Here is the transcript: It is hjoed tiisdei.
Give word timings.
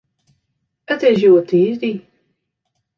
It 0.93 1.03
is 1.11 1.19
hjoed 1.21 1.47
tiisdei. 1.51 1.95